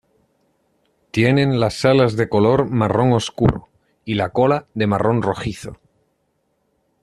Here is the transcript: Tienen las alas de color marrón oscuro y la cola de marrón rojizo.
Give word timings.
Tienen 1.11 1.59
las 1.59 1.85
alas 1.85 2.15
de 2.15 2.27
color 2.27 2.67
marrón 2.71 3.13
oscuro 3.13 3.69
y 4.03 4.15
la 4.15 4.29
cola 4.31 4.65
de 4.73 4.87
marrón 4.87 5.21
rojizo. 5.21 5.79